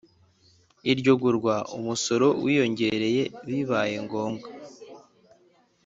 [0.91, 3.07] Iryo gurwa umusoro wiyongera
[3.49, 4.47] bibaye ngombwa